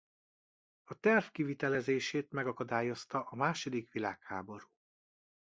[0.83, 4.67] A terv kivitelezését megakadályozta a második világháború.